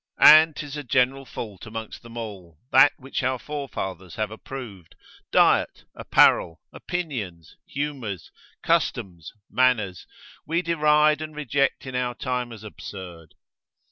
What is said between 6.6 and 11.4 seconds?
opinions, humours, customs, manners, we deride and